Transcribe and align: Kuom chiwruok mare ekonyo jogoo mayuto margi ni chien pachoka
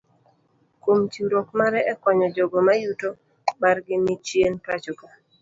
Kuom 0.81 1.01
chiwruok 1.11 1.47
mare 1.59 1.79
ekonyo 1.93 2.27
jogoo 2.35 2.63
mayuto 2.67 3.09
margi 3.61 3.95
ni 4.03 4.15
chien 4.25 4.53
pachoka 4.65 5.05